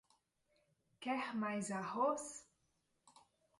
[0.99, 2.43] Quer mais arroz?